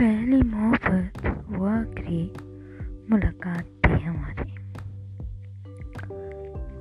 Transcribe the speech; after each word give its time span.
पहली 0.00 0.42
मोहब्बत 0.42 1.26
हुआ 1.50 1.72
आखिरी 1.72 2.22
मुलाकात 3.10 3.64
थी 3.86 4.02
हमारी। 4.02 4.52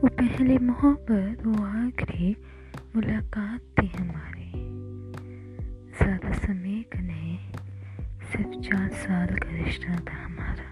वो 0.01 0.07
पहली 0.07 0.57
मोहब्बत 0.57 1.45
वो 1.45 1.63
आखिरी 1.65 2.35
मुलाकात 2.95 3.61
थी 3.79 3.87
हमारी। 3.87 4.51
ज़्यादा 5.97 6.31
समय 6.31 6.83
का 6.93 7.01
नहीं, 7.01 7.37
सिर्फ़ 8.31 8.59
चार 8.61 8.89
साल 8.89 9.35
का 9.35 9.49
रिश्ता 9.63 9.95
था 9.95 10.23
हमारा, 10.25 10.69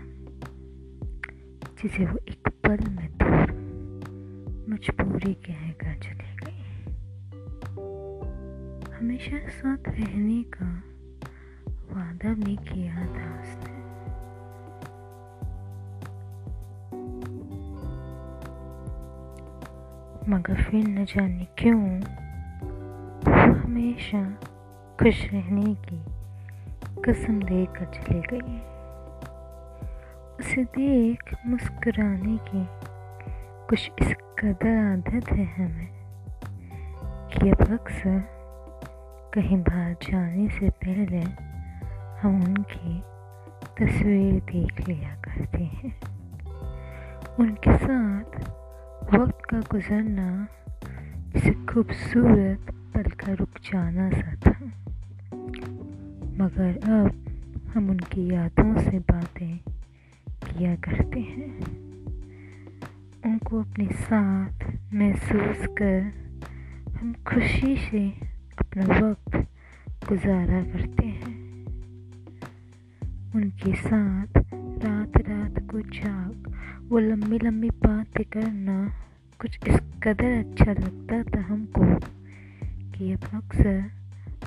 जिसे 1.81 2.05
वो 2.05 2.19
एक 2.27 2.47
पल 2.47 2.89
में 2.89 3.09
दूर 3.17 3.51
मजबूरी 4.69 5.33
कहकर 5.33 5.99
चले 5.99 6.35
गए। 6.35 6.61
हमेशा 8.97 9.47
साथ 9.49 9.89
रहने 9.89 10.43
का 10.43 10.92
वादा 11.91 12.33
भी 12.33 12.55
किया 12.55 12.95
था 12.95 13.41
उसने। 13.41 13.73
मगर 20.29 20.63
फिर 20.63 20.87
न 20.87 21.05
जाने 21.05 21.47
क्यों 21.57 22.01
हमेशा 23.49 24.23
खुश 24.99 25.23
रहने 25.33 25.75
की 25.75 26.03
कसम 27.01 27.41
देकर 27.41 27.85
चले 27.85 28.19
गई। 28.19 28.59
उसे 30.39 30.63
देख 30.63 31.33
मुस्कुराने 31.45 32.37
की 32.37 32.67
कुछ 33.69 33.91
इस 34.01 34.13
कदर 34.13 34.77
आदत 34.77 35.31
है 35.31 35.45
हमें 35.45 35.87
कि 37.29 37.49
अब 37.49 37.61
अक्सर 37.61 38.23
कहीं 39.33 39.57
बाहर 39.57 39.93
जाने 39.93 40.49
से 40.49 40.69
पहले 40.69 41.52
हम 42.23 42.43
उनकी 42.43 42.99
तस्वीर 43.79 44.33
देख 44.33 44.89
लिया 44.89 45.15
करते 45.15 45.63
हैं। 45.63 46.01
उनके 47.39 47.77
साथ 47.77 48.37
वक्त 49.15 49.45
का 49.45 49.59
गुजरना 49.59 50.47
जिसे 51.33 51.51
खूबसूरत 51.51 52.65
पल 52.93 53.03
का 53.03 53.33
रुक 53.33 53.49
जाना 53.49 54.09
सा 54.09 54.35
था। 54.35 54.65
मगर 56.43 56.79
अब 56.83 57.25
हम 57.75 57.89
उनकी 57.89 58.33
यादों 58.33 58.81
से 58.81 58.99
बातें 58.99 59.57
किया 60.29 60.75
करते 60.75 61.19
हैं। 61.19 61.59
उनको 63.25 63.61
अपने 63.61 63.85
साथ 63.85 64.71
महसूस 64.93 65.67
कर 65.81 66.13
हम 67.01 67.13
खुशी 67.27 67.77
से 67.77 68.09
अपना 68.57 69.07
वक्त 69.07 69.35
गुजारा 70.09 70.61
करते 70.63 71.07
हैं। 71.07 71.32
उनके 73.35 73.75
साथ 73.75 74.27
रात 74.85 75.17
रात 75.17 75.59
को 75.71 75.79
जाग। 75.81 76.55
वो 76.89 76.99
लंबी 76.99 77.39
लंबी 77.39 77.69
बातें 77.69 78.25
करना 78.25 78.93
कुछ 79.41 79.59
इस 79.67 79.75
कदर 80.03 80.39
अच्छा 80.39 80.71
लगता 80.71 81.23
था 81.23 81.43
हमको 81.43 81.95
कि 82.91 83.11
अब 83.11 83.23
अक्सर 83.33 83.79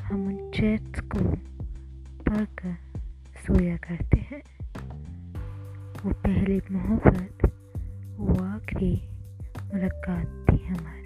हम 0.02 0.26
उन 0.26 0.50
चैट्स 0.50 1.00
को 1.00 1.18
पढ़कर 2.22 2.76
सोया 3.36 3.76
करते 3.76 4.18
हैं। 4.18 4.42
वो 6.04 6.12
पहली 6.12 6.60
मोहब्बत, 6.70 7.38
वो 8.18 8.44
आखिरी 8.44 9.08
मुलाकात 9.74 10.46
थी 10.50 10.66
हमारी। 10.66 11.05